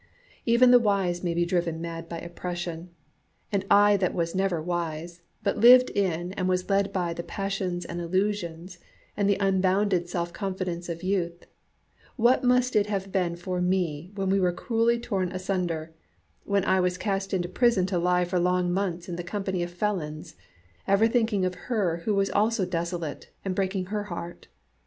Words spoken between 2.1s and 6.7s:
oppression, and I that was never wise, but lived in and was